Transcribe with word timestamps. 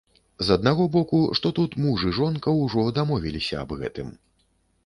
З 0.45 0.55
аднаго 0.59 0.87
боку, 0.95 1.19
што 1.39 1.51
тут, 1.59 1.77
муж 1.85 2.05
і 2.13 2.13
жонка 2.21 2.57
ўжо 2.63 2.87
дамовіліся 2.99 3.63
аб 3.67 3.77
гэтым. 3.83 4.09